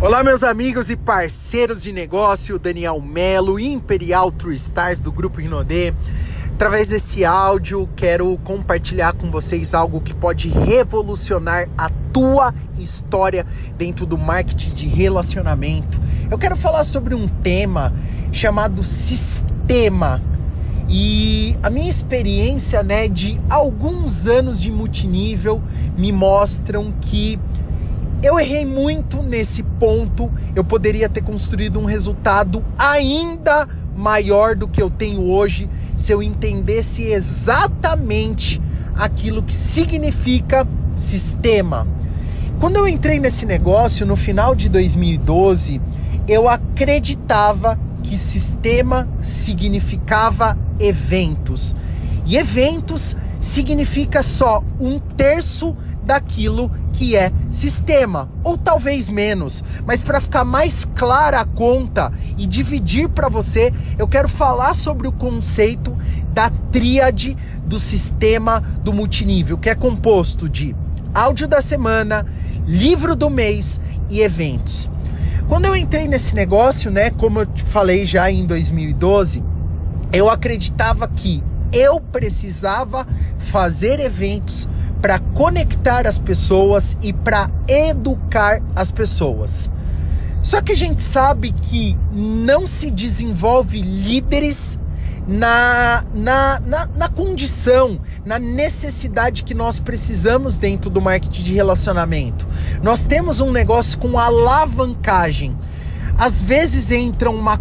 [0.00, 5.94] Olá, meus amigos e parceiros de negócio, Daniel Melo, Imperial True Stars do Grupo Rinodê.
[6.52, 13.46] Através desse áudio, quero compartilhar com vocês algo que pode revolucionar a tua história
[13.78, 15.98] dentro do marketing de relacionamento.
[16.30, 17.94] Eu quero falar sobre um tema
[18.32, 20.20] chamado sistema.
[20.88, 25.62] E a minha experiência, né, de alguns anos de multinível
[25.96, 27.38] me mostram que
[28.24, 30.32] eu errei muito nesse ponto.
[30.56, 36.22] Eu poderia ter construído um resultado ainda maior do que eu tenho hoje se eu
[36.22, 38.62] entendesse exatamente
[38.96, 41.86] aquilo que significa sistema.
[42.58, 45.78] Quando eu entrei nesse negócio no final de 2012,
[46.26, 51.76] eu acreditava que sistema significava eventos.
[52.24, 59.62] E eventos significa só um terço daquilo que é sistema, ou talvez menos.
[59.84, 65.06] Mas para ficar mais clara a conta e dividir para você, eu quero falar sobre
[65.06, 65.96] o conceito
[66.32, 70.74] da tríade do sistema do multinível, que é composto de
[71.14, 72.24] áudio da semana,
[72.66, 74.88] livro do mês e eventos.
[75.48, 79.42] Quando eu entrei nesse negócio, né, como eu falei já em 2012,
[80.12, 83.06] eu acreditava que eu precisava
[83.38, 84.68] fazer eventos
[85.04, 89.70] para conectar as pessoas e para educar as pessoas.
[90.42, 94.78] Só que a gente sabe que não se desenvolve líderes
[95.28, 102.46] na, na, na, na, condição, na necessidade que nós precisamos dentro do marketing de relacionamento.
[102.82, 105.54] Nós temos um negócio com alavancagem
[106.18, 107.58] às vezes entram uma,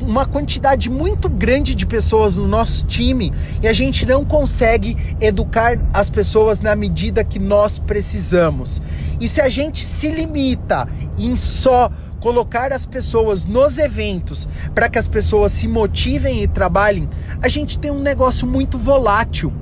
[0.00, 5.78] uma quantidade muito grande de pessoas no nosso time e a gente não consegue educar
[5.92, 8.82] as pessoas na medida que nós precisamos.
[9.20, 14.98] E se a gente se limita em só colocar as pessoas nos eventos para que
[14.98, 17.08] as pessoas se motivem e trabalhem,
[17.42, 19.52] a gente tem um negócio muito volátil.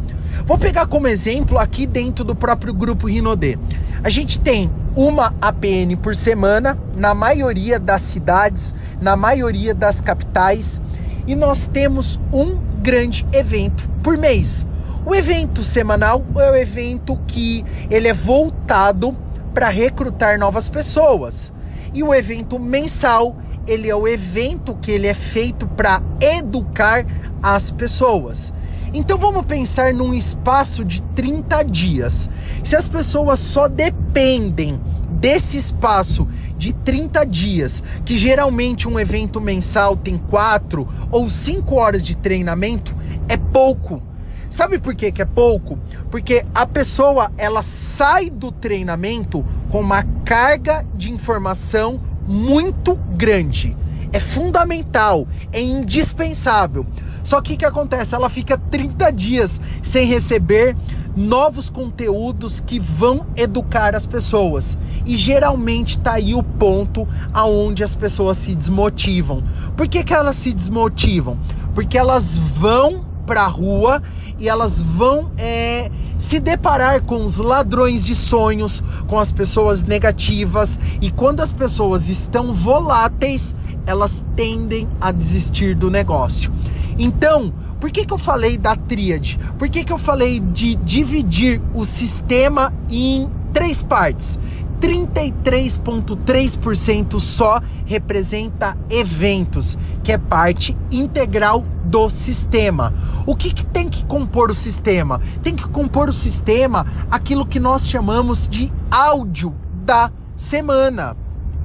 [0.45, 3.59] Vou pegar como exemplo aqui dentro do próprio grupo Rinodê.
[4.03, 10.81] A gente tem uma APN por semana na maioria das cidades, na maioria das capitais,
[11.26, 14.66] e nós temos um grande evento por mês.
[15.04, 19.16] O evento semanal é o evento que ele é voltado
[19.54, 21.53] para recrutar novas pessoas.
[21.94, 27.06] E o evento mensal, ele é o evento que ele é feito para educar
[27.43, 28.53] as pessoas.
[28.93, 32.31] Então vamos pensar num espaço de 30 dias.
[32.65, 36.26] Se as pessoas só dependem desse espaço
[36.56, 42.97] de 30 dias, que geralmente um evento mensal tem 4 ou 5 horas de treinamento,
[43.28, 44.03] é pouco.
[44.49, 45.78] Sabe por que, que é pouco?
[46.10, 53.76] Porque a pessoa ela sai do treinamento com uma carga de informação muito grande.
[54.10, 56.87] É fundamental, é indispensável.
[57.28, 58.15] Só que o que acontece?
[58.15, 60.75] Ela fica 30 dias sem receber
[61.15, 64.78] novos conteúdos que vão educar as pessoas.
[65.05, 69.44] E geralmente tá aí o ponto aonde as pessoas se desmotivam.
[69.77, 71.38] Por que, que elas se desmotivam?
[71.75, 74.03] Porque elas vão pra rua
[74.38, 80.81] e elas vão é, se deparar com os ladrões de sonhos, com as pessoas negativas
[81.03, 86.50] e quando as pessoas estão voláteis, elas tendem a desistir do negócio.
[86.99, 89.39] Então, por que, que eu falei da tríade?
[89.57, 94.39] Por que, que eu falei de dividir o sistema em três partes?
[94.81, 102.93] 33,3% só representa eventos, que é parte integral do sistema.
[103.27, 105.21] O que, que, tem que compor o sistema?
[105.43, 109.55] Tem que compor o sistema aquilo que nós chamamos de áudio
[109.85, 111.17] da semana.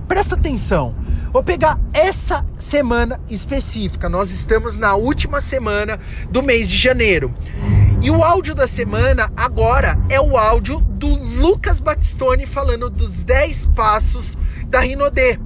[0.08, 0.96] Presta atenção.
[1.34, 4.08] Vou pegar essa semana específica.
[4.08, 6.00] Nós estamos na última semana
[6.30, 7.34] do mês de janeiro.
[8.04, 13.66] E o áudio da semana agora é o áudio do Lucas Batistone falando dos 10
[13.76, 15.40] passos da Rinodê.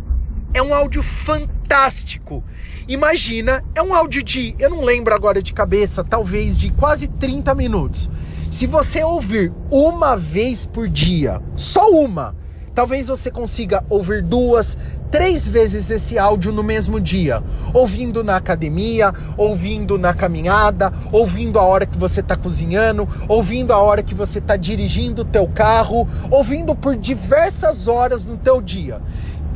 [0.53, 2.43] É um áudio fantástico.
[2.85, 7.55] Imagina, é um áudio de, eu não lembro agora de cabeça, talvez de quase 30
[7.55, 8.09] minutos.
[8.51, 12.35] Se você ouvir uma vez por dia, só uma,
[12.77, 14.77] Talvez você consiga ouvir duas,
[15.11, 17.41] três vezes esse áudio no mesmo dia,
[17.73, 23.77] ouvindo na academia, ouvindo na caminhada, ouvindo a hora que você está cozinhando, ouvindo a
[23.77, 29.01] hora que você está dirigindo o teu carro, ouvindo por diversas horas no teu dia.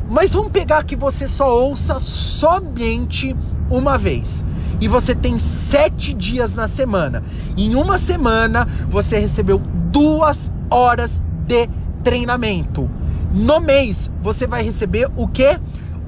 [0.09, 3.35] Mas vamos pegar que você só ouça somente
[3.69, 4.43] uma vez.
[4.81, 7.23] E você tem sete dias na semana.
[7.55, 9.61] Em uma semana você recebeu
[9.91, 11.69] duas horas de
[12.03, 12.89] treinamento
[13.33, 15.59] no mês você vai receber o que?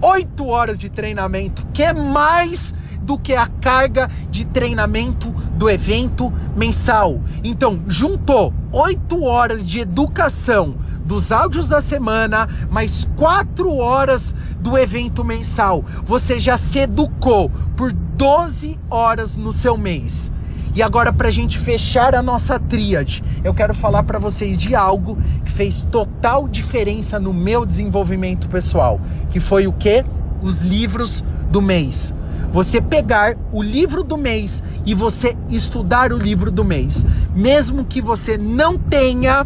[0.02, 6.32] 8 horas de treinamento, que é mais do que a carga de treinamento do evento
[6.56, 7.22] mensal.
[7.44, 10.76] Então, juntou 8 horas de educação
[11.06, 15.84] dos áudios da semana, mais 4 horas do evento mensal.
[16.06, 20.32] Você já se educou por 12 horas no seu mês.
[20.76, 24.74] E agora, para a gente fechar a nossa tríade, eu quero falar para vocês de
[24.74, 29.00] algo que fez total diferença no meu desenvolvimento pessoal,
[29.30, 30.04] que foi o que?
[30.42, 32.14] Os livros do mês.
[32.52, 37.06] Você pegar o livro do mês e você estudar o livro do mês,
[37.36, 39.46] mesmo que você não tenha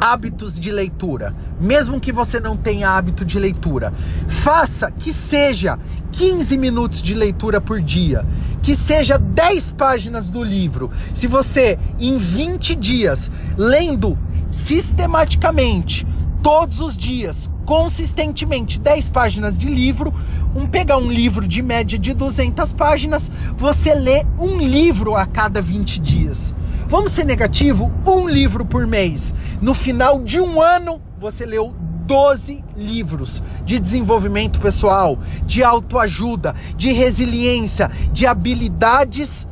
[0.00, 3.92] hábitos de leitura, mesmo que você não tenha hábito de leitura,
[4.28, 5.78] faça que seja
[6.12, 8.24] 15 minutos de leitura por dia,
[8.62, 10.90] que seja 10 páginas do livro.
[11.12, 14.18] Se você em 20 dias lendo
[14.50, 16.06] sistematicamente
[16.42, 20.12] todos os dias, consistentemente 10 páginas de livro,
[20.54, 25.62] um pegar um livro de média de 200 páginas, você lê um livro a cada
[25.62, 26.54] 20 dias.
[26.96, 27.90] Vamos ser negativo?
[28.06, 29.34] Um livro por mês.
[29.60, 31.74] No final de um ano, você leu
[32.06, 39.48] 12 livros de desenvolvimento pessoal, de autoajuda, de resiliência, de habilidades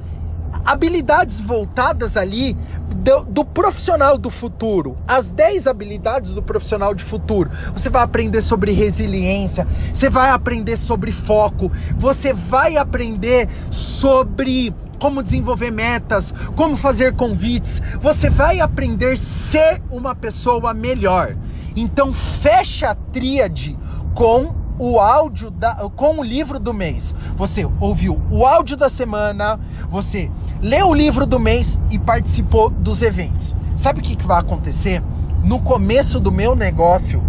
[0.64, 2.56] habilidades voltadas ali
[2.94, 4.96] do, do, profissional do futuro.
[5.08, 7.50] As 10 habilidades do profissional de futuro.
[7.72, 14.72] Você vai aprender sobre resiliência, você vai aprender sobre foco, você vai aprender sobre
[15.02, 17.82] como desenvolver metas, como fazer convites.
[17.99, 21.37] Você vai aprender ser uma pessoa melhor.
[21.75, 23.76] Então fecha a tríade
[24.14, 27.16] com o áudio da, com o livro do mês.
[27.37, 29.58] Você ouviu o áudio da semana,
[29.90, 33.56] você leu o livro do mês e participou dos eventos.
[33.76, 35.02] Sabe o que, que vai acontecer?
[35.43, 37.20] No começo do meu negócio,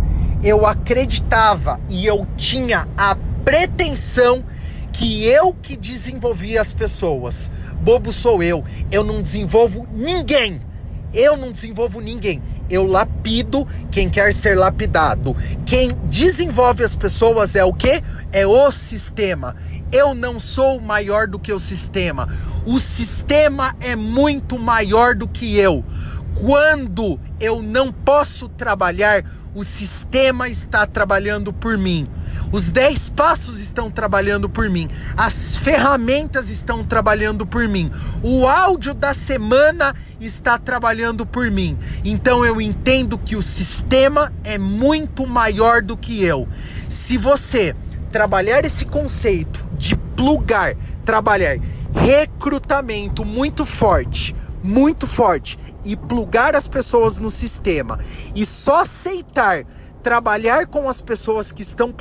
[0.44, 4.44] eu acreditava e eu tinha a pretensão
[4.94, 7.51] que eu que desenvolvia as pessoas.
[7.81, 8.63] Bobo sou eu.
[8.90, 10.62] Eu não desenvolvo ninguém.
[11.13, 12.42] Eu não desenvolvo ninguém
[12.74, 15.36] eu lapido quem quer ser lapidado.
[15.66, 18.01] Quem desenvolve as pessoas é o que?
[18.31, 19.56] É o sistema.
[19.92, 22.28] Eu não sou maior do que o sistema.
[22.66, 25.86] O sistema é muito maior do que eu.
[26.34, 29.24] Quando eu não posso trabalhar,
[29.54, 32.10] o sistema está trabalhando por mim.
[32.54, 34.88] Os 10 passos estão trabalhando por mim.
[35.18, 37.92] As ferramentas estão trabalhando por mim.
[38.22, 41.76] O áudio da semana está trabalhando por mim.
[42.06, 46.48] Então eu entendo que o sistema é muito maior do que eu.
[46.88, 47.76] Se você
[48.12, 51.58] trabalhar esse conceito de plugar, trabalhar
[51.92, 57.98] recrutamento muito forte, muito forte e plugar as pessoas no sistema
[58.36, 59.64] e só aceitar
[60.04, 61.92] trabalhar com as pessoas que estão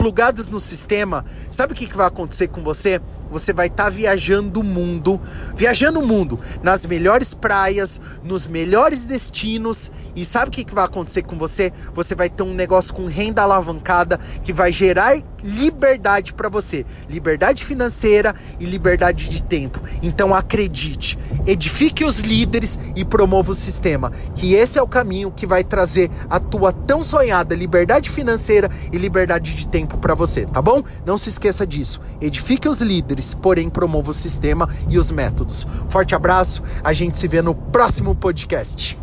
[0.00, 2.98] plugadas no sistema, sabe o que, vai acontecer com você?
[3.30, 5.20] Você vai estar tá viajando o mundo,
[5.54, 9.92] viajando o mundo nas melhores praias, nos melhores destinos.
[10.16, 11.70] E sabe o que, que vai acontecer com você?
[11.92, 17.64] Você vai ter um negócio com renda alavancada que vai gerar liberdade para você, liberdade
[17.64, 19.80] financeira e liberdade de tempo.
[20.02, 25.46] Então acredite, edifique os líderes e promova o sistema, que esse é o caminho que
[25.46, 30.62] vai trazer a tua tão sonhada liberdade financeira e liberdade de tempo para você, tá
[30.62, 30.82] bom?
[31.04, 32.00] Não se esqueça disso.
[32.20, 35.66] Edifique os líderes, porém promova o sistema e os métodos.
[35.88, 38.98] Forte abraço, a gente se vê no próximo podcast.